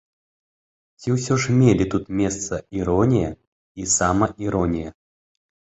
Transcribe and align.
Ці 1.03 1.07
ўсё 1.15 1.33
ж 1.43 1.59
мелі 1.59 1.85
тут 1.95 2.09
месца 2.23 2.53
іронія 2.81 3.31
і 3.83 3.91
самаіронія? 3.99 4.89